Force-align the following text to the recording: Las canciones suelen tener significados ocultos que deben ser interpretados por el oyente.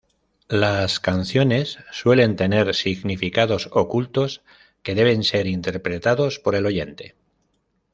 Las 0.49 0.99
canciones 0.99 1.77
suelen 1.91 2.35
tener 2.35 2.73
significados 2.73 3.69
ocultos 3.71 4.41
que 4.81 4.95
deben 4.95 5.23
ser 5.23 5.45
interpretados 5.45 6.39
por 6.39 6.55
el 6.55 6.65
oyente. 6.65 7.13